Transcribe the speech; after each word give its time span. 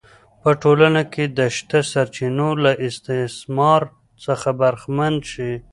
په 0.41 0.49
ټولنه 0.61 1.01
کې 1.13 1.23
د 1.37 1.39
شته 1.55 1.79
سرچینو 1.91 2.49
له 2.63 2.71
استثمار 2.87 3.81
څخه 4.25 4.49
برخمن 4.61 5.13
شي 5.31 5.51